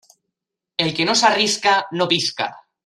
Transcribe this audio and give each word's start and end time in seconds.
El 0.85 0.89
que 1.01 1.07
no 1.11 1.17
s'arrisca 1.21 1.77
no 2.01 2.13
pisca. 2.15 2.53